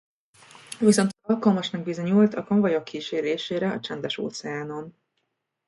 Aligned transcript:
Viszont 0.79 1.15
alkalmasnak 1.21 1.83
bizonyult 1.83 2.33
a 2.33 2.43
konvojok 2.43 2.83
kísérésére 2.83 3.71
a 3.71 3.79
Csendes-óceánon. 3.79 4.95